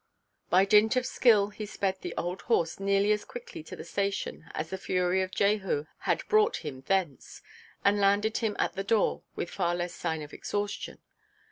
[0.49, 4.45] By dint of skill he sped the old horse nearly as quickly to the station
[4.55, 7.43] as the fury of Jehu had brought him thence,
[7.85, 11.03] and landed him at the door with far less sign of exhaustion.